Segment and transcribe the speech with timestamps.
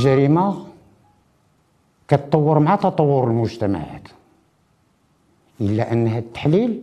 [0.00, 0.66] الجريمة
[2.08, 4.08] كتطور مع تطور المجتمعات
[5.60, 6.82] إلا أن هذا التحليل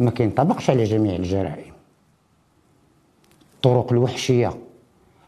[0.00, 1.72] ما كينطبقش على جميع الجرائم.
[3.56, 4.58] الطرق الوحشية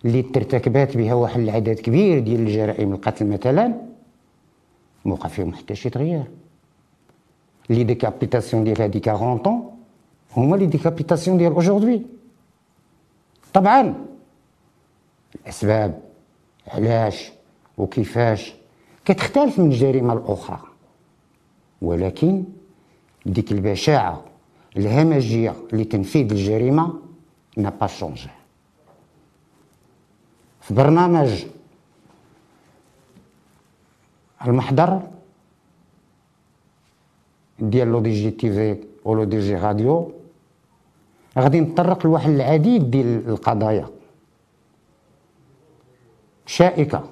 [0.05, 3.75] اللي ترتكبات بها واحد العدد كبير ديال الجرائم القتل مثلا
[5.05, 6.25] موقع فيهم حتى شي تغيير.
[7.71, 9.77] les décapitations ديال هادي 40 ans
[10.37, 12.03] هما les décapitations ديال aujourd'hui
[13.53, 13.95] طبعا
[15.35, 16.12] الأسباب
[16.69, 17.33] علاش
[17.79, 18.53] وكيفاش
[19.05, 20.61] كتختلف من جريمه لاخرى
[21.83, 22.45] ولكن
[23.27, 24.25] ديك البشاعة
[24.77, 26.33] الهمجية لتنفيذ
[27.57, 28.31] n'a pas changé.
[30.61, 31.45] في برنامج
[34.47, 35.01] المحضر
[37.59, 40.13] ديال لو دي جي تي في ولو دي جي راديو
[41.39, 43.89] غادي نتطرق لواحد العديد ديال القضايا.
[46.53, 47.05] شائكة.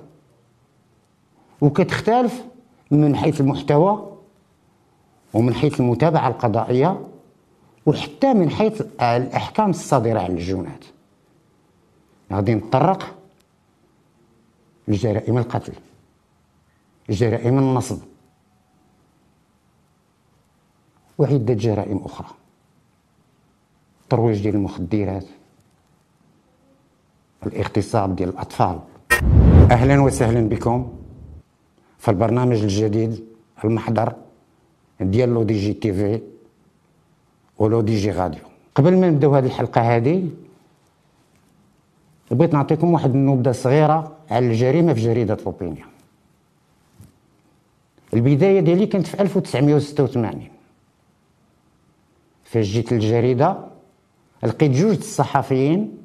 [1.61, 2.45] وكتختلف
[2.91, 4.17] من حيث المحتوى
[5.35, 7.07] ومن حيث المتابعة القضائية
[7.87, 10.85] وحتى من حيث الأحكام الصادرة عن الجنات
[12.33, 13.15] غادي نتطرق
[14.89, 15.73] لجرائم القتل
[17.11, 17.99] جرائم النصب
[21.19, 22.29] وعدة جرائم أخرى.
[24.03, 25.27] الترويج ديال المخدرات
[27.47, 28.81] الاغتصاب ديال الأطفال.
[29.71, 30.93] أهلا وسهلا بكم.
[31.99, 33.25] في البرنامج الجديد
[33.65, 34.13] المحضر
[35.01, 36.21] ديال لو دي جي تي في
[37.59, 38.43] ولو دي جي راديو.
[38.75, 40.29] قبل ما نبداو هذه الحلقة هذه
[42.31, 45.89] بغيت نعطيكم واحد النبذة صغيرة على الجريمة في جريدة L'Opinion
[48.15, 50.49] البداية ديالي كانت في 1986
[52.45, 53.57] فاش جيت للجريدة
[54.43, 55.99] لقيت جوج الصحفيين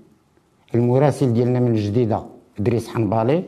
[0.76, 2.35] المراسل ديالنا من الجديدة.
[2.60, 3.44] إدريس حنبالي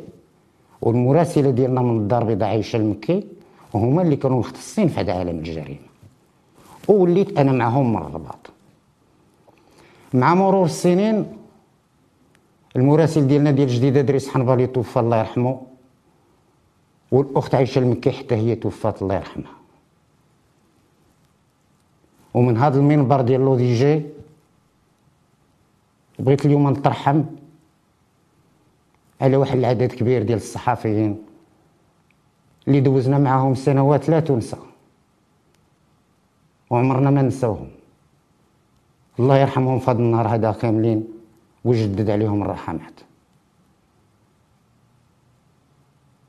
[0.81, 3.27] والمراسلة ديالنا من الدار البيضاء عايشة المكي
[3.73, 5.87] وهما اللي كانوا مختصين في هذا عالم الجريمة.
[6.87, 8.51] ووليت أنا معهم من الرباط
[10.13, 11.25] مع مرور السنين
[12.75, 15.61] المراسل ديالنا ديال جديدة إدريس حنبالي توفى الله يرحمه
[17.11, 19.57] والأخت عائشه المكي حتى هي توفات الله يرحمها.
[22.33, 24.05] ومن هذا المنبر ديال لو دي جي
[26.19, 27.23] بغيت اليوم نترحم
[29.21, 31.25] على واحد العدد كبير ديال الصحفيين
[32.67, 34.57] اللي دوزنا معاهم سنوات لا تنسى.
[36.69, 37.69] وعمرنا ما نساوهم
[39.19, 41.07] الله يرحمهم في هذا النهار هذا كاملين
[41.65, 42.99] ويجدد عليهم الرحمات.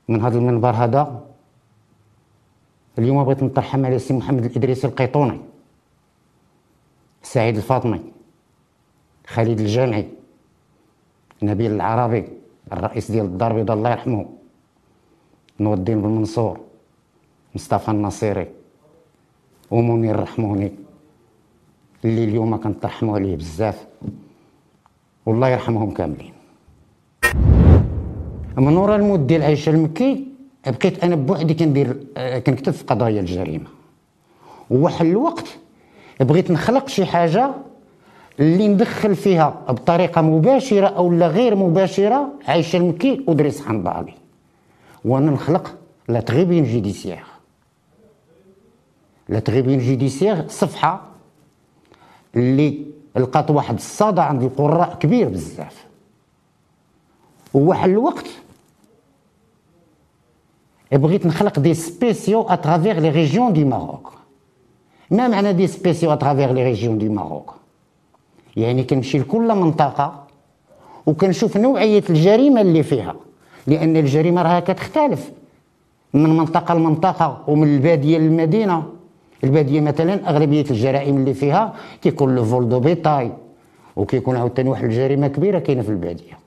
[0.09, 1.25] من هذا المنبر هذا
[2.97, 5.39] اليوم بغيت نترحم على سي محمد الإدريسي القيطوني
[7.23, 8.01] سعيد الفاطمي
[9.27, 10.09] خالد الجامعي
[11.43, 12.38] نبيل العربي.
[12.73, 14.25] الرئيس ديال الدار البيضاء الله يرحمه
[15.59, 16.59] نور الدين بن منصور
[17.55, 18.47] مصطفى النصيري
[19.71, 20.71] ومنير الرحموني
[22.05, 23.87] اللي اليوم كنترحموا عليه بزاف
[25.25, 26.33] والله يرحمهم كاملين.
[28.57, 30.27] من ورا الموت ديال عائشة المكي
[30.67, 33.67] بقيت أنا بوحدي كندير آه، كنكتب في قضايا الجريمة.
[34.69, 35.57] وواحد الوقت
[36.19, 37.51] بغيت نخلق شي حاجة
[38.39, 44.13] اللي ندخل فيها بطريقة مباشرة أو لا غير مباشرة عائشه المكي ودريس حنبالي
[45.05, 45.75] وأنا نخلق
[46.07, 47.23] لا تغيبين جيديسيير.
[49.29, 51.01] لا تغيبين جيديسيير صفحة
[52.35, 52.85] اللي
[53.15, 55.85] لقات واحد الصدى عند القراء كبير بزاف.
[57.53, 58.25] وواحد الوقت
[60.91, 64.13] بغيت نخلق des spéciaux à travers les régions du Maroc
[65.11, 67.58] ما معنى des spéciaux à travers les régions du Maroc
[68.61, 70.23] يعني كنمشي لكل منطقة
[71.05, 73.15] وكنشوف نوعية الجريمة اللي فيها.
[73.67, 75.31] لأن الجريمة راها كتختلف
[76.13, 78.83] من منطقة لمنطقة ومن البادية للمدينة.
[79.43, 83.31] البادية مثلا أغلبية الجرائم اللي فيها كيكون le vol de bétail
[83.95, 86.39] وكيكون عاوتاني واحد الجريمة كبيرة كاينة في البادية.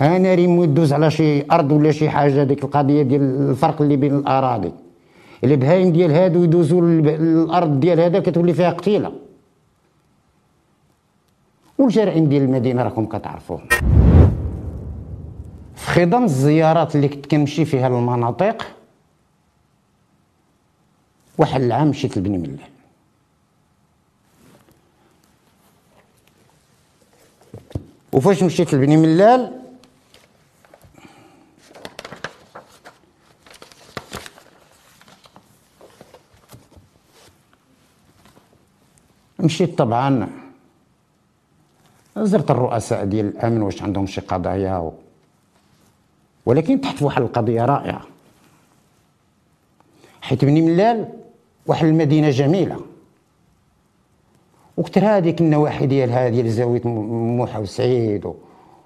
[0.00, 4.14] أنا ريمو يدوز على شي أرض ولا شي حاجة ديك القضية ديال الفرق اللي بين
[4.14, 4.72] الأراضي.
[5.44, 9.12] البهايم ديال هادو يدوزوا الأرض ديال هذا كتولي فيها قتيلة.
[11.80, 13.68] والجرائم ديال المدينة راكم كتعرفوهم.
[15.76, 18.66] في خضم الزيارات اللي كنت كنمشي فيها للمناطق
[21.38, 22.58] واحد العام مشيت لبني ملال.
[28.12, 29.60] وفاش مشيت لبني ملال
[39.38, 40.39] مشيت طبعا
[42.16, 44.92] زرت الرؤساء ديال الأمن واش عندهم شي قضايا و...
[46.46, 48.02] ولكن تحت واحد القضية رائعة.
[50.22, 51.08] حيت بني ملال
[51.66, 52.80] واحد المدينة جميلة.
[54.76, 58.32] وكتر هذيك النواحي ديالها ديال زاوية موحى وسعيد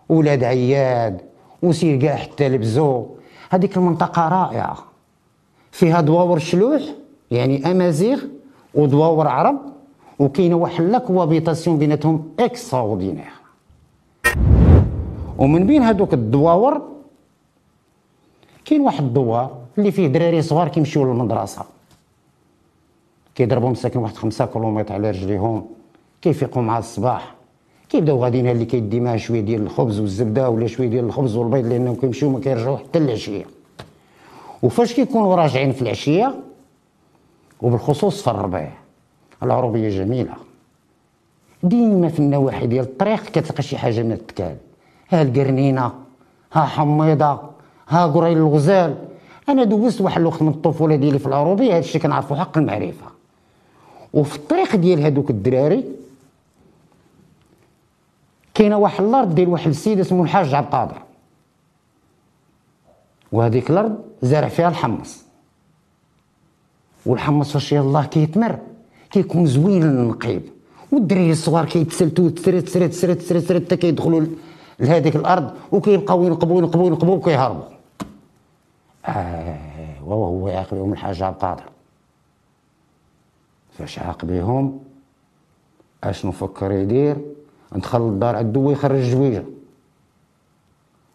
[0.08, 1.20] وولاد عياد
[1.62, 3.06] وسير كاع حتى لبزو
[3.50, 4.84] هذيك المنطقة رائعة.
[5.72, 6.82] فيها دواور شلوح
[7.30, 8.24] يعني أمازيغ
[8.74, 9.73] ودواور عرب.
[10.18, 13.32] وكاينه واحد la cohabitation بيناتهم extraordinaire
[15.38, 16.82] ومن بين هذوك الدواور
[18.64, 21.62] كاين واحد الدوار اللي فيه دراري صغار كيمشيو للمدرسة.
[23.34, 25.66] كيضربوا مساكن واحد خمسة كيلومتر على رجليهم
[26.22, 27.34] كيفيقوا مع الصباح.
[27.88, 31.94] كيبداو غاديين اللي كيدي معاه شوية ديال الخبز والزبدة ولا شوية ديال الخبز والبيض لأنهم
[31.94, 33.44] كيمشيو ما كيرجعوا حتى العشية.
[34.62, 36.34] وفاش كيكونوا راجعين في العشية
[37.62, 38.72] وبالخصوص في الربيع.
[39.42, 40.34] العروبية جميلة.
[41.62, 44.56] ديما في النواحي ديال الطريق كتلقى شي حاجة من التكال.
[45.10, 45.92] ها القرنينة
[46.52, 47.40] ها حميضة
[47.88, 49.08] ها قريل الغزال.
[49.48, 53.06] أنا دوزت واحد الوقت من الطفولة ديالي في العروبية هذا الشيء كنعرفو حق المعرفة.
[54.12, 55.84] وفي الطريق ديال هذوك الدراري
[58.54, 61.02] كاينة واحد الأرض ديال واحد السيد اسمه الحاج عبد القادر.
[63.32, 65.24] وهذيك الأرض زارع فيها الحمص.
[67.06, 68.58] والحمص فاش يلاه كيتمر؟
[69.14, 70.42] كيكون زوين للنقيب
[70.92, 74.26] والدراري الصغار كيتسلتوا تسرت تسرت تسرت تسرت تسرت حتى كيدخلوا
[74.80, 77.62] لهذيك الأرض وكيبقاو ينقبوا ينقبوا ينقبوا وكيهربوا
[79.06, 79.58] آه
[80.06, 81.62] وهو يعاقبهم الحاج عبد القادر.
[83.78, 84.78] فاش عاقبيهم
[86.04, 87.16] اشنو فكر يدير؟
[87.72, 89.44] دخل للدار عندو ويخرج الجويجة.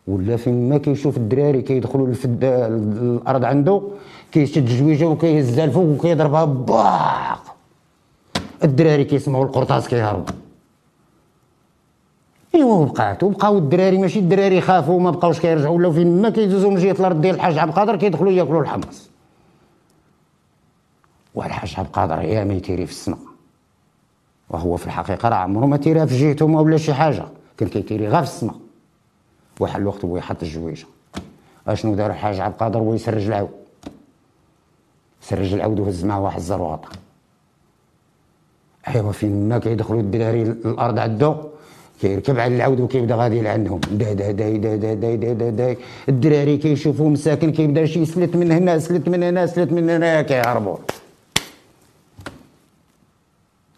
[0.07, 3.81] ولا فين ما كيشوف الدراري كيدخلوا للفد الأرض عنده
[4.31, 7.48] كيشد الجويجة وكيهزها الفوق وكيضربها باق
[8.63, 10.33] الدراري كيسمعوا القرطاس كيهربوا.
[12.55, 16.77] ايوا وبقات وبقاو الدراري ماشي الدراري خافوا وما بقاوش كيرجعوا ولاو فين ما كيدوزوا من
[16.77, 19.09] جهة الأرض ديال الحاج عبد القادر كيدخلوا ياكلوا الحمص.
[21.35, 23.19] والحاج عبد القادر يا ما يتيري في السماء
[24.49, 27.25] وهو في الحقيقة راه عمره ما تيريها في جهتهم ولا شي حاجة.
[27.57, 28.55] كان كيتيري غير في السماء
[29.59, 30.85] واحد الوقت هو يحط الجويجة.
[31.67, 33.49] أشنو دار الحاج عبد القادر؟ هو يسرج العود.
[35.21, 36.89] سرج العود وهز معاه واحد الزرواطة.
[38.89, 41.35] ايوا فين ما كيدخلوا الدراري الأرض عندو
[42.01, 45.75] كيركب على العود وكيبدا غادي لعندهم دا دا دا دا دا دا دا دا دا
[46.09, 50.77] الدراري كيشوفوا مساكن كيبدا شي سلت من هنا سلت من هنا سلت من هنا كيهربوا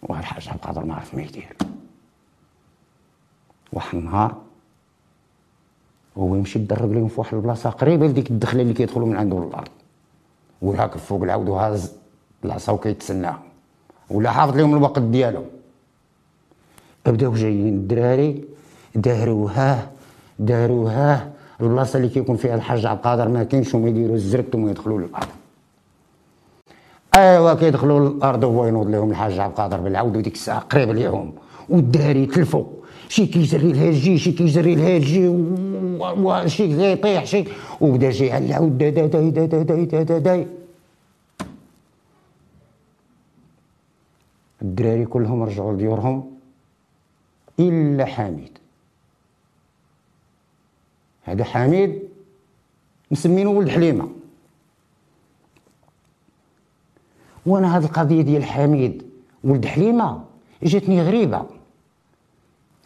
[0.02, 1.58] واحد الحاج عبد القادر ما عرف ما يدير.
[3.74, 4.36] واحد النهار
[6.18, 9.68] هو يمشي يدرب لهم في واحد البلاصة قريبة لديك الدخلة اللي كيدخلوا من عنده للأرض.
[10.62, 11.92] وراكب فوق العود وهاز
[12.46, 13.50] العصا وكيتسناهم.
[14.16, 15.44] ولا حافظ لهم الوقت ديالهم.
[17.06, 18.44] بداو جايين الدراري
[18.96, 19.90] داروها
[20.40, 21.31] داروها
[21.62, 25.28] البلاصة اللي كيكون فيها الحاج عبد القادر ما كاينش هما يديروا الزرت وما يدخلوا للأرض.
[27.16, 31.34] أيوا كيدخلوا للأرض وهو ينوض لهم الحاج عبد القادر بالعود وديك الساعة قريب ليهم.
[31.69, 32.66] والدراري تلفوا
[33.10, 35.27] شي كيجري لهاد الجيه شي كيجري لهاد الجيه
[36.00, 37.44] وشي كيطيح شي.
[37.82, 40.48] وبدا جاي على العود داي داي داي داي داي داي, داي, داي, داي.
[44.62, 46.38] الدراري كلهم رجعوا لديورهم
[47.60, 48.58] إلا حميد.
[51.24, 52.00] هذا حميد
[53.12, 54.10] مسمينه ولد حليمه
[57.46, 59.03] وأنا هذه القضية ديال حميد
[59.44, 60.24] ولد حليمة
[60.63, 61.46] جاتني غريبة.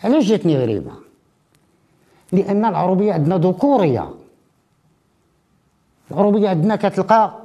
[0.04, 0.92] علاش جاتني غريبة؟
[2.32, 4.14] لأن العربيه عندنا ذكورية.
[6.12, 7.42] العربيه عندنا كتلقى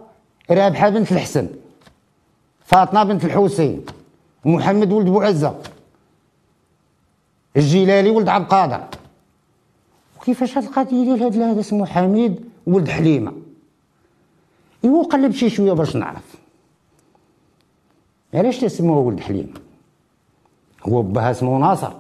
[0.50, 1.48] رابحة بنت الحسن
[2.64, 3.84] فاطمة بنت الحسين.
[4.44, 5.58] محمد ولد بوعزه
[7.56, 8.84] الجيلالي ولد عبد القادر.
[10.18, 13.32] وكيفاش هاد القضية ديال هاد هذا اسمه حميد ولد حليمة؟
[14.84, 16.36] إيوا قلب شي شوية باش نعرف.
[18.34, 19.54] علاش تسموه ولد حليمة؟
[20.88, 21.92] هو بها اسمه ناصر.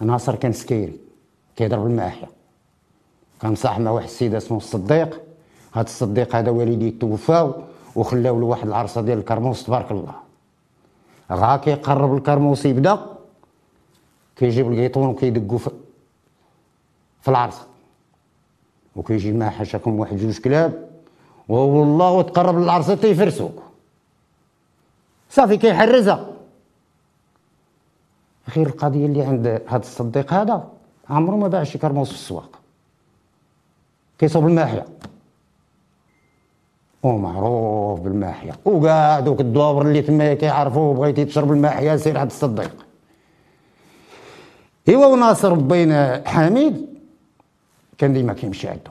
[0.00, 0.96] ناصر كان سكيري
[1.56, 2.28] كيضرب الماحية.
[3.40, 5.20] كان صاحب مع واحد السيد اسمه الصديق.
[5.72, 7.54] هذا الصديق هذا والديه توفاو
[7.96, 10.23] وخلاو له واحد العرصة ديال الكرموس تبارك الله.
[11.32, 13.06] غا كيقرب الكرموس يبدا
[14.36, 15.58] كيجيب القيطون وكيدقو
[17.22, 17.66] في العرصه
[18.96, 20.88] وكيجي معاه حاشاكم واحد جوج كلاب
[21.48, 23.62] والله وتقرب للعرصه تيفرسوك
[25.30, 26.30] صافي كيحرزها
[28.56, 30.68] غير القضية اللي عند هذا الصديق هذا
[31.10, 32.60] عمره ما باع شي كرموس في السواق.
[34.18, 34.84] كيصوب الماحية.
[37.04, 38.52] ومعروف بالماحية.
[38.64, 42.86] وكاع دوك الدواور اللي تما كيعرفوه بغيتي تشرب الماحية سير عند الصديق
[44.88, 45.92] إيوا وناصر بين
[46.26, 46.86] حميد
[47.98, 48.90] كان ديما كيمشي عندو.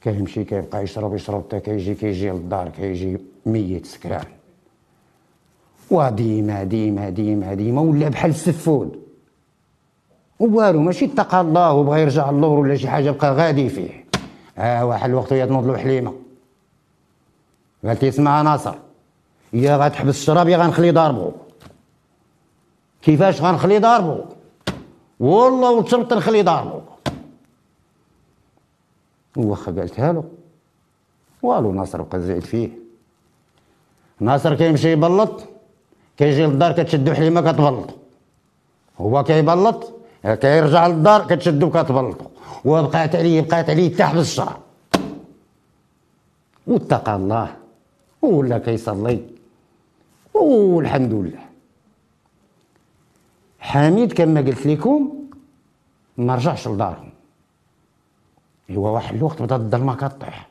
[0.00, 4.24] كيمشي كيبقى يشرب يشرب حتى كيجي كيجي للدار كيجي ميت سكران.
[5.90, 9.00] وديما ديما ديما ديما ولا بحال السفود.
[10.40, 14.03] والو ماشي اتقى الله وبغى يرجع اللور ولا شي حاجة بقى غادي فيه.
[14.58, 16.14] آه واحد الوقت وهي تنوض له حليمة.
[17.84, 18.74] قالت ليه اسمع ناصر.
[19.52, 21.32] يا غتحبس الشراب يا غنخلي ضاربو
[23.02, 24.24] كيفاش غنخلي ضاربو
[25.20, 26.80] والله وتشربت نخلي ضاربو
[29.36, 30.24] واخا قالتها له
[31.42, 32.70] والو ناصر بقى زعيد فيه.
[34.20, 35.48] ناصر كيمشي يبلط
[36.16, 37.90] كيجي للدار كتشدو حليمة كتبلط.
[38.98, 39.93] هو كيبلط
[40.24, 42.26] كيرجع للدار كتشدو كتبلطو
[42.64, 44.56] وبقات عليه بقات عليه تحت الشرع
[46.66, 47.56] واتقى الله.
[48.22, 49.20] ولا كيصلي.
[50.34, 51.44] والحمد لله.
[53.60, 55.12] حميد كما قلت لكم
[56.16, 57.10] ما رجعش لدارهم.
[58.70, 60.48] ايوا واحد الوقت بدا الظلمه كطيح.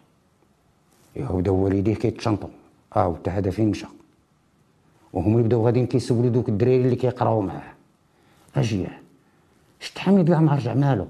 [1.18, 2.50] ايوا بداو والديه كيتشنطوا
[2.96, 3.86] آه حتى هذا فين مشى؟
[5.14, 7.74] وهم يبداو غاديين كيسولوا دوك الدراري اللي كيقراو معاه.
[8.56, 9.03] اجيه
[9.84, 11.08] شت حميد كاع ما رجع مالو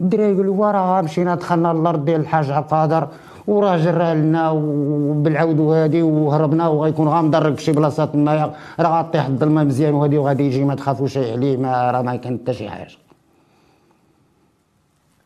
[0.00, 3.08] الدراري يقولوا وراه مشينا دخلنا للأرض ديال الحاج عبد القادر
[3.46, 9.64] وراه جرى لنا وبالعود وهادي وهربنا وغيكون غامضرك في شي بلاصة تما راه غطيح الظلمة
[9.64, 12.96] مزيان وهادي وغادي يجي ما تخافوش عليه ما راه ما كان حتى شي حاجة.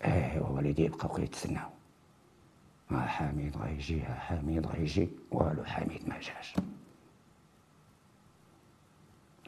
[0.05, 1.71] إيه والدي بقاو كيتسناو
[2.91, 5.09] ها حميد غيجي ها حميد غيجي.
[5.33, 6.55] والو حميد ما جاش.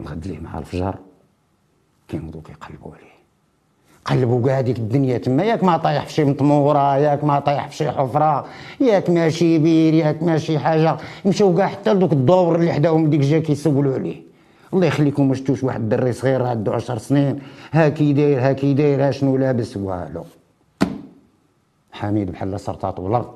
[0.01, 0.95] الغد ليه مع الفجر.
[2.09, 3.19] كينوضو كيقلبوا عليه.
[4.05, 7.77] قلبوا كاع ديك الدنيا تما ياك ما طايح في شي مطمورة ياك ما طايح في
[7.77, 8.47] شي حفرة
[8.81, 10.97] ياك ماشي بير ياك ماشي حاجة.
[11.27, 14.23] مشاو كاع حتى لدوك الدور اللي حداهم ديك جا كيسولوا عليه.
[14.75, 17.41] الله يخليكم ما واحد الدري صغير عنده عشر سنين
[17.73, 20.25] ها كي داير ها كي داير ها شنو لابس؟ والو.
[21.93, 23.35] حميد بحال سرطاتو الارض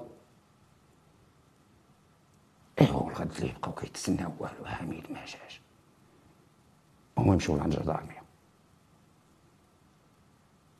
[2.80, 5.60] إيوا الغد اللي بقاو كيتسناو والو حميد ما جاش.
[7.18, 8.21] هما يمشيو لعند الجدارميه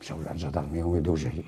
[0.03, 1.45] مشاو لعند الجدارميه ويدو جايين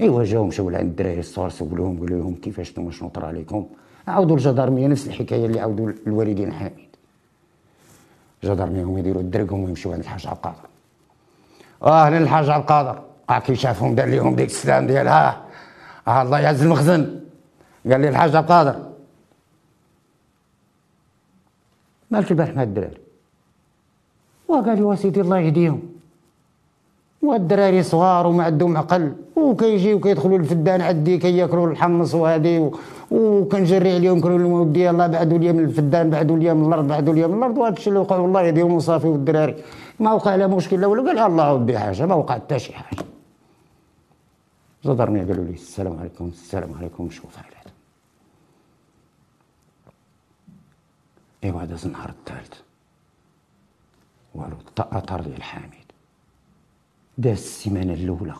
[0.00, 3.66] ايوا جاو مشاو لعند الدراري الصغار سولوهم قالوا لهم كيفاش نتوما شنو طرا عليكم.
[4.08, 6.88] عاودوا الجدارميه نفس الحكاية اللي عاودوا الوالدين حميد
[8.44, 10.68] الجدارميه هما يديروا الدرقهم ويمشيو عند الحاج عبد القادر.
[11.82, 13.02] أهلا الحاج عبد القادر.
[13.30, 15.44] آه كي شافهم دار لهم ديك السلام ديالها
[16.08, 17.20] آه الله يعز المخزن.
[17.90, 18.88] قال لي الحاج عبد القادر.
[22.10, 23.00] مالك البارح مع الدراري؟
[24.48, 25.97] وقال لي وسيدي الله يهديهم.
[27.22, 32.70] والدراري صغار وما عندهم عقل وكيجيو كيدخلوا الفدان عندي كياكلوا الحمص وهادي
[33.10, 37.14] وكنجري عليهم كنقول لهم ودي الله بعدوا لي من الفدان بعدوا لي من الأرض بعدوا
[37.14, 37.58] لي من الأرض.
[37.58, 39.54] وهذا الشيء اللي وقع والله يهديهم وصافي والدراري.
[40.00, 43.04] ما وقع لا مشكل لا والو قال الله ودي حاجة ما وقع حتى شي حاجة.
[44.84, 47.58] زدرني قالوا لي السلام عليكم السلام عليكم شوف عليك
[51.44, 52.54] ايوا داز النهار الثالث.
[54.34, 55.77] والو طار ديال حميد
[57.18, 58.34] داز السيمانة الأولى.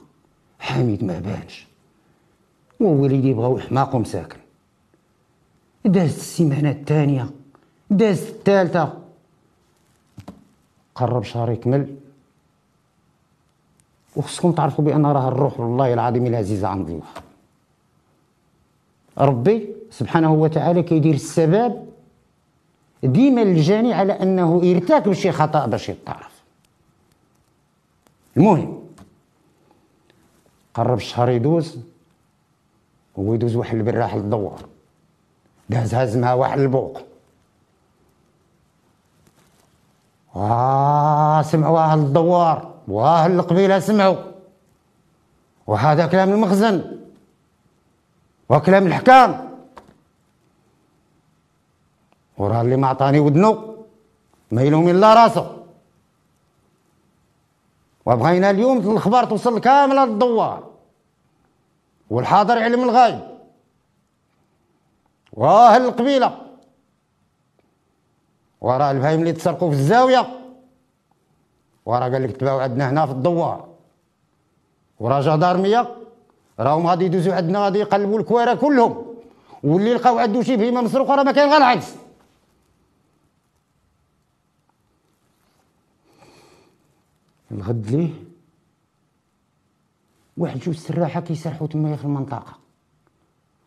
[0.60, 1.66] حميد ما بانش.
[2.80, 4.38] ووليدي بغاو حماق ومساكن
[5.84, 7.30] داز السيمانة الثانية.
[7.90, 8.98] داز الثالثة.
[10.94, 11.96] قرب شهر يكمل.
[14.16, 17.06] وخصكم تعرفوا بأن راه الروح والله العظيم العزيزه عند الله.
[19.18, 21.86] ربي سبحانه وتعالى كيدير السبب
[23.02, 26.37] ديما الجاني على أنه يرتكب شي خطأ باش يتعرف
[28.38, 28.88] المهم
[30.74, 31.78] قرب الشهر يدوز
[33.18, 34.60] هو يدوز واحد البراح للدوار.
[35.68, 37.00] داز هاز مع واحد البوق.
[40.36, 44.16] آه سمعوا أهل الدوار وأهل القبيلة سمعوا.
[45.66, 46.98] وهذا كلام المخزن
[48.48, 49.48] وكلام الحكام.
[52.38, 53.76] وراه اللي ما عطاني ودنو
[54.50, 55.57] ما يلوم إلا راسو
[58.08, 60.60] وبغينا اليوم الاخبار توصل كامله للدوار
[62.10, 63.20] والحاضر علم الغايب.
[65.32, 66.38] واهل القبيلة.
[68.60, 70.26] وراه البهايم اللي تسرقوا في الزاوية.
[71.86, 73.68] وراه قال لك تباعوا عندنا هنا في الدوار.
[75.00, 75.96] وراه جدارميه
[76.60, 79.04] راهم غادي يدوزوا عندنا غادي يقلبوا الكواره كلهم.
[79.64, 81.94] واللي لقاو عنده شي بهيمه مسروقة راه ما كاين غير العكس.
[87.52, 88.10] الغد ليه؟
[90.36, 92.58] واحد جوج سراحه كيسرحوا تما في المنطقة.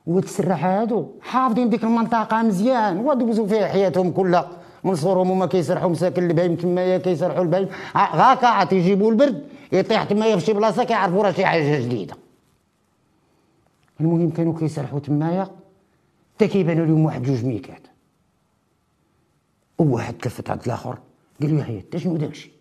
[0.05, 2.97] وهاد السراحة هادو حافظين ديك المنطقة مزيان.
[2.97, 4.51] ودوزوا فيها حياتهم كلها.
[4.83, 7.67] منصورهم هما كيسرحوا مساكن البهيم تمايا كيسرحوا البهيم.
[7.95, 12.15] هاكا عاد تيجيبوا البرد يطيح تمايا في شي بلاصة كيعرفوا راه شي حاجة جديدة.
[13.99, 15.47] المهم كانوا كيسرحوا تمايا
[16.35, 17.87] حتى كيبانوا لهم واحد جوج ميكات.
[19.77, 20.97] وواحد تلفت عند الآخر
[21.41, 22.51] قال له يحيى انت شنو داكشي؟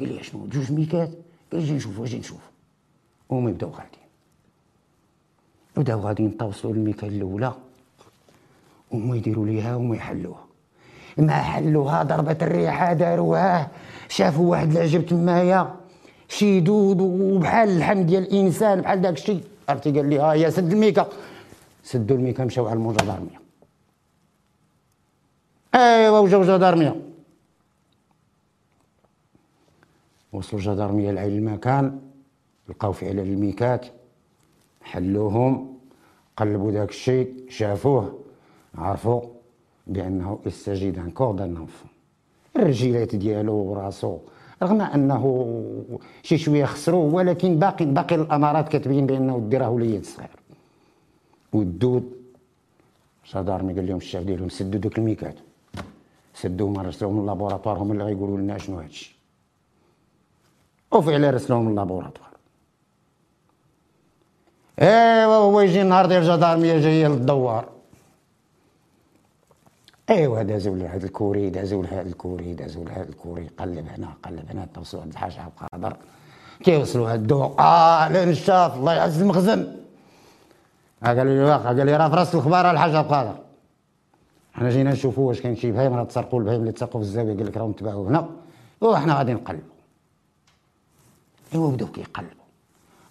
[0.00, 1.10] قال لي شنو جوج ميكات
[1.52, 2.40] قال لي جي نشوف أجي نشوف
[3.28, 4.08] وهما بداو غاديين
[5.76, 7.52] بداو غاديين توصلوا للميكات الاولى
[8.90, 10.44] وهما يديروا ليها وما يحلوها
[11.18, 13.70] ما حلوها ضربة الريحة داروها
[14.08, 15.74] شافوا واحد العجب تمايا
[16.28, 20.72] شي دود وبحال اللحم ديال الانسان بحال داك الشيء عرفتي قال لي ها هي سد
[20.72, 21.08] الميكا
[21.82, 23.40] سدوا الميكا مشاو على المجدرميه
[25.74, 26.96] ايوا وجاو جدارميه
[30.34, 31.84] وصلوا جدارميه لعين المكان
[32.68, 33.86] لقاو فعلا الميكات
[34.82, 35.52] حلوهم
[36.36, 38.04] قلبوا داك الشيء شافوه
[38.74, 39.22] عرفوا
[39.86, 41.90] بأنه il s'agit d'un corps d'un enfant
[42.56, 44.18] الرجيلات ديالو وراسو
[44.62, 45.22] رغم أنه
[46.22, 50.36] شي شوية خسروا ولكن باقي باقي الأمارات كتبين بأنه الدري راه وليد صغير.
[51.52, 52.12] والدود
[53.34, 55.38] جدارمي قال لهم الشيخ ديالهم سدوا دوك الميكات.
[56.34, 59.16] سدوهم رسلوهم ال laboratoire هما اللي غيقولوا لنا شنو هادشي.
[60.94, 62.28] وفعلا رسلوهم اللابوراتوار
[64.80, 67.68] ايوا هو يجي النهار ديال الجدارميه جاية للدوار.
[70.10, 73.50] ايوا دازوا لهذا الكوري دازوا لهذا الكوري دازوا لهذا الكوري.
[73.58, 75.96] قلب هنا قلب هنا توصلوا عند الحاج عبد القادر.
[76.64, 79.76] كيوصلوا هاد الدوق آه لا نشاف الله يعز المخزن.
[81.04, 83.36] قال لي واقع قال لي راه في رأس الخبار الحاج عبد القادر.
[84.52, 87.36] حنا جينا نشوفوا واش كاين شي بهايم راه تسرقوا البهايم اللي تسرقوا في الزاوية.
[87.36, 88.28] قال لك راهم تباعوا هنا.
[88.80, 89.73] وحنا غادي نقلبوا.
[91.54, 92.44] ايوا بداو كيقلبوا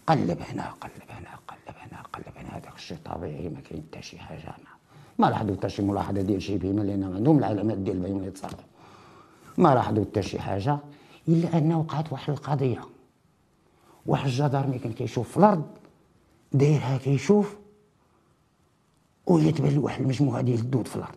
[0.07, 2.57] قلب هنا قلب هنا قلب هنا قلب هنا.
[2.57, 4.45] هذاك الشيء طبيعي ما كاين شي حاجة.
[4.45, 4.55] ما
[5.19, 8.63] ما لاحظوا حتى شي ملاحظة ديال شي بهيمه لأن عندهم العلامات ديال البهيمه اللي تسرقوا
[9.57, 10.77] ما لاحظوا حتى شي حاجة
[11.27, 12.81] إلا ان وقعت واحد القضية.
[14.05, 15.65] واحد الجدارمي كان كيشوف في الأرض
[16.51, 17.55] دايرها كيشوف
[19.25, 21.15] ويتبان واحد المجموعة ديال الدود في الأرض.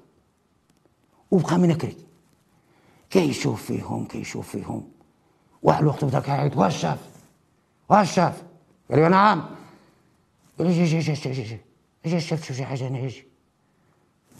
[1.30, 1.96] وبقى منكري.
[3.10, 4.88] كيشوف فيهم كيشوف فيهم.
[5.62, 7.15] واحد الوقت بدأ كيعيط واش شاف؟
[7.88, 8.42] واش شاف
[8.90, 9.56] قال له نعم.
[10.58, 11.60] قال جي جي جي جي جي جي.
[12.06, 13.26] جي شفت شي حاجة أنا يجي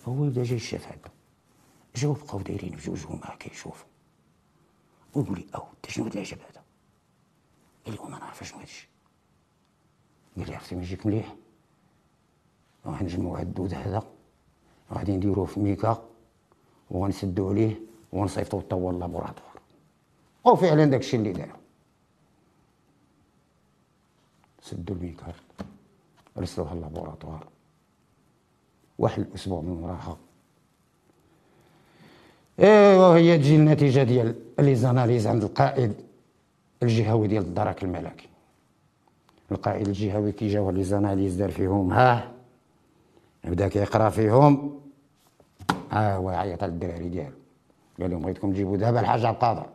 [0.08, 1.10] هو يبدأ جاي شاف هذا
[1.96, 3.88] جاو بقاو دايرين بجوجهم هكا كيشوفوا
[5.14, 6.62] ويقول لي أو انت شنو هاد العجب هذا؟
[7.86, 8.88] قال لي ما نعرف شنو هادشي
[10.36, 11.34] قال لي عرفتي ما يجيك مليح.
[12.86, 14.02] راح نجمعوا هاد الدود هذا.
[14.92, 16.08] غادي نديروه في ميكا.
[16.90, 17.80] وغنسدو عليه.
[18.12, 19.60] ونصيفطو حتى هو ال laboratoire
[20.44, 21.56] وفعلا داكشي اللي داروا
[24.66, 25.32] سدوا الميكا
[26.38, 27.46] رسلوها ال laboratoire.
[28.98, 30.16] واحد الأسبوع من وراها.
[32.60, 35.94] ايوا هي تجي النتيجة ديال les analyses عند القائد
[36.82, 38.28] الجهوي ديال الدرك الملكي.
[39.52, 42.32] القائد الجهوي كي جاو les analyses دار فيهم ها
[43.44, 44.80] بدا كيقرا فيهم.
[45.90, 47.36] ها هو عيط للدراري ديالو.
[48.00, 49.66] قال لهم بغيتكم تجيبوا دابا الحاج عبد القادر.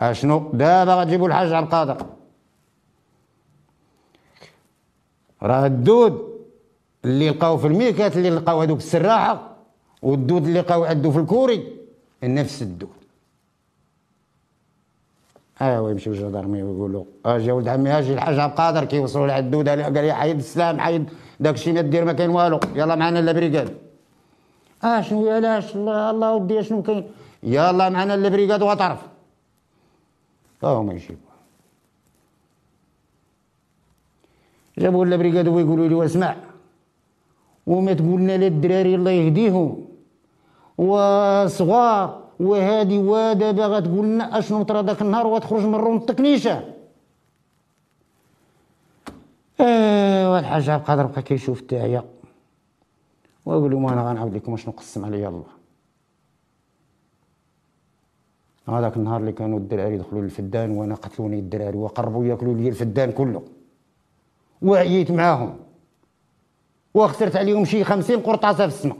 [0.00, 2.06] أشنو؟ دابا غتجيبوا الحاج عبد القادر.
[5.42, 6.32] راه الدود
[7.04, 9.56] اللي لقاو في الميكات اللي لقاو هذوك السراحة
[10.02, 11.76] والدود اللي لقاو عندو في الكوري
[12.24, 12.88] نفس الدود.
[15.62, 20.12] ايوا يمشيو الجدارمي ويقولوا أجي ولد عمي أجي الحاج عبد القادر كيوصلوا الدود قال لي
[20.12, 23.76] حيد السلام حيد داك الشيء ما دير ما كاين والو يلا معنا la brigade
[24.84, 27.10] آه شنو علاش؟ الله ودي شنو كاين؟
[27.42, 29.00] يلا معنا la brigade وطرف.
[30.64, 31.31] ها هما يجيبوا
[34.82, 36.36] جابوا la brigade ويقولوا لي واسمع.
[37.66, 39.68] وما تقولنا للدراري الله يهديهم.
[40.78, 42.06] وصغار
[42.40, 46.56] وهادي ودابا غتقول لنا أشنو طرا داك النهار وتخرج من روم التكنيشة.
[49.60, 52.04] أيوا الحاج عبد القادر بقى كيشوف التاعيه
[53.46, 55.52] ويقول لهم أنا غنعاود لكم أشنو قسم عليا الله.
[58.68, 63.42] هذاك النهار اللي كانوا الدراري يدخلوا للفدان وأنا قتلوني الدراري وقربوا ياكلوا لي الفدان كله.
[64.62, 65.56] وعييت معاهم.
[66.94, 68.96] وخسرت عليهم شي خمسين قرطاسة في السنة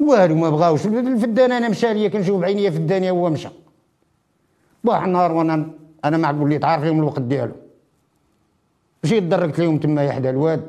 [0.00, 0.86] والو ما بغاوش.
[0.86, 3.48] الفدان أنا مشى ليا كنشوف بعينيا في الدانيه هو مشى.
[4.84, 5.70] واحد النهار وأنا
[6.04, 7.52] أنا معقول لي تعرف لهم الوقت ديالو.
[9.04, 10.62] مشيت دركت لهم تما حدا الواد.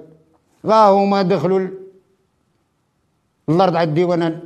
[0.65, 1.67] غا هما دخلوا
[3.50, 4.39] الأرض عندي وأنا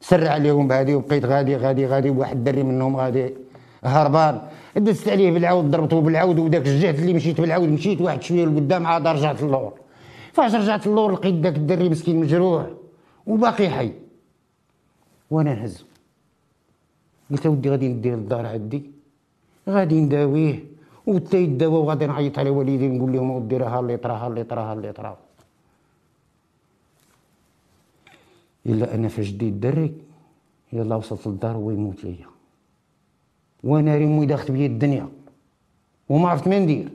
[0.00, 3.34] سرع عليهم بهادي وبقيت غادي غادي غادي واحد دري منهم غادي.
[3.84, 4.48] هربان.
[4.76, 9.06] دزت عليه بالعود ضربته بالعود وداك الجهد اللي مشيت بالعود مشيت واحد شوية لقدام عاد
[9.06, 9.72] رجعت اللور
[10.32, 12.66] فاش رجعت اللور لقيت داك الدري مسكين مجروح
[13.26, 13.92] وباقي حي.
[15.30, 15.84] وأنا نهز.
[17.30, 18.82] قلت ودي غادي ندير الدار عندي.
[19.68, 20.64] غادي نداويه
[21.06, 24.92] وتا يداوى وغادي نعيط على والدي نقول لهم ودي راه اللي طرا اللي طرا اللي
[24.92, 25.16] طرا.
[28.66, 29.94] إلا أنا فاش ديت الدري
[30.72, 32.35] يلا وصلت للدار هو يموت ليا.
[33.64, 35.08] وأنا ريمو داخت بيا الدنيا.
[36.08, 36.88] وما عرفت ما ندير.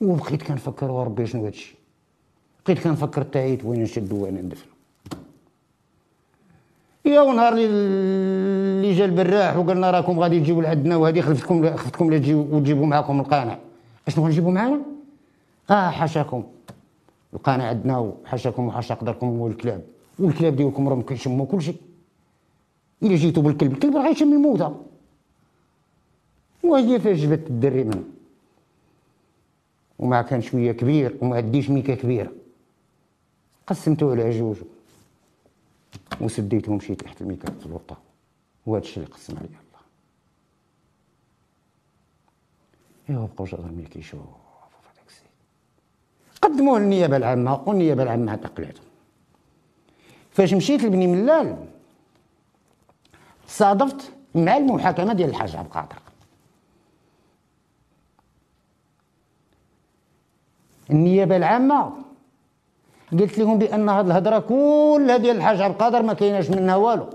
[0.00, 1.74] وبقيت كنفكر وربي شنو هادشي.
[2.64, 4.66] بقيت كنفكر تاعيت وين نشد وأنا ندفن.
[7.04, 12.56] يا ونهار اللي جا البراح وقالنا راكم غادي تجيبوا لعندنا وهذه خلفتكم خفتكم لا تجيبوا
[12.56, 13.58] وتجيبوا معكم القانع.
[14.08, 14.80] اشنو غنجيبوا معانا؟
[15.70, 16.44] آه حاشاكم
[17.34, 19.82] القانع عندنا وحاشاكم وحاشا قدركم هو الكلاب
[20.18, 21.76] والكلاب ديالكم راهم كيشموا كل شيء
[23.02, 24.74] إلا جيتوا بالكلب الكلب راه يشم الموتى.
[26.66, 28.12] وهي فاش جبت الدري من
[29.98, 32.32] ومع كان شوية كبير وما عنديش ميكا كبيرة.
[33.66, 34.56] قسمته على جوج.
[36.20, 37.96] وسديته ومشيت تحت الميكا في الورطه
[38.66, 39.80] وهذا الشيء اللي قسم عليا الله.
[43.10, 44.24] ايوا بقاو جرامي كيشوفوا
[44.70, 45.30] في هذاك السيد
[46.42, 48.80] قدموه للنيابه العامة والنيابة العامة اعتقلته
[50.30, 51.66] فاش مشيت لبني ملال
[53.48, 55.98] صادفت مع المحاكمة ديال الحاج عبد القادر.
[60.90, 61.92] النيابة العامة.
[63.12, 67.10] قلت لهم بأن هذه الهضرة كلها ديال الحاج عبد القادر ما كايناش منها والو.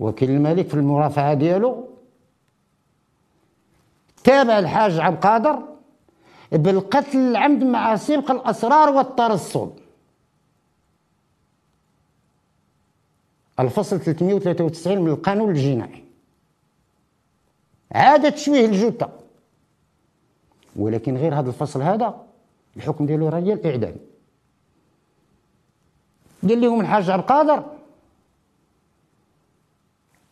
[0.00, 1.88] وكيل الملك في المرافعة ديالو.
[4.24, 5.62] تابع الحاج عبد القادر
[6.52, 9.80] بالقتل العمد مع سبق الأسرار والترصد
[13.60, 16.04] الفصل 393 من القانون الجنائي.
[17.92, 19.23] عاد تشويه الجثه
[20.76, 22.14] ولكن غير هذا الفصل هذا
[22.76, 23.96] الحكم ديالو راه ديال الاعدام
[26.48, 27.64] قال لهم الحاج عبد القادر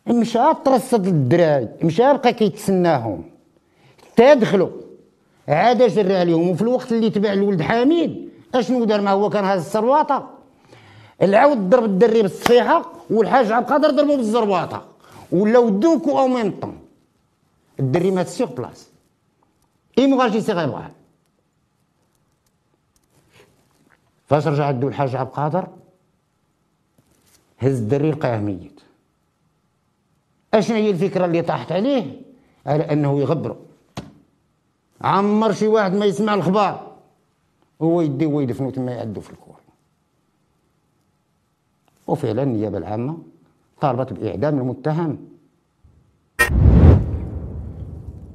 [0.07, 3.23] مشى ترصد الدراري مشى بقى كيتسناهم.
[4.11, 4.69] حتى دخلوا
[5.47, 6.49] عاد جرى عليهم.
[6.49, 10.29] وفي الوقت اللي تبع الولد حميد أشنو دار؟ ما هو كان هذا الزرواطة.
[11.21, 14.85] العود ضرب الدري بالصفيحه والحاج عبد القادر ضربه بالزرواطة.
[15.31, 16.79] voilà deux coups au même temps
[17.79, 18.92] الدري مات sur place
[19.97, 20.91] hémorragie cérébrale
[24.25, 25.67] فاش رجع عندو الحاج عبد القادر
[27.59, 28.79] هز الدري لقاه ميت.
[30.53, 32.21] أشنو هي الفكرة اللي طاحت عليه؟
[32.65, 33.55] على أنه يغبرو.
[35.01, 36.97] عمر شي واحد ما يسمع الخبار
[37.81, 39.59] هو يدي هو يدفنو تما يعدو في الكور.
[42.07, 43.17] وفعلا النيابة العامة
[43.81, 45.27] طالبت بإعدام المتهم.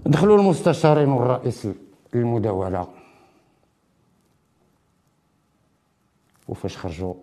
[0.09, 1.69] دخلوا المستشارين والرئيس
[2.15, 2.89] المداولة
[6.49, 7.15] وفاش خرجوا؟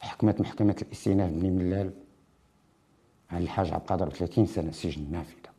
[0.00, 1.90] حكمت محكمة الاستئناف بني ملال
[3.30, 5.52] على الحاج عبد القادر 30 سنة سجن نافذة.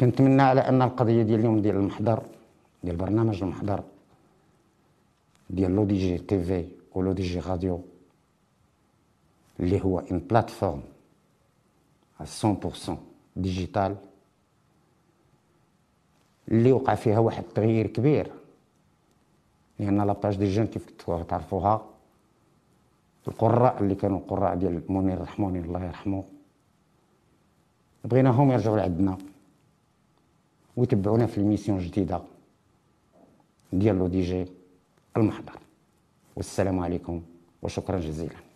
[0.00, 2.22] كنتمنى على أن القضية ديال اليوم ديال المحضر
[2.84, 3.84] ديال برنامج المحضر
[5.50, 7.84] ديال لو دي جي تي في ولو دي جي راديو
[9.60, 10.82] اللي هو une plateforme
[12.20, 12.90] 100%
[13.36, 13.96] digitale
[16.48, 18.32] اللي وقع فيها واحد التغيير كبير
[19.78, 20.90] لأن la page des gens كيف
[21.28, 21.86] تعرفوها؟
[23.28, 26.24] القراء اللي كانوا القراء ديال منير الرحموني الله يرحمه.
[28.04, 29.18] بغيناهم يرجعوا لعندنا
[30.76, 32.22] ويتبعونا في l'émission جديده
[33.72, 34.46] ديال L'ODJ
[35.16, 35.58] المحضر.
[36.36, 37.22] والسلام عليكم
[37.62, 38.47] وشكرا جزيلا.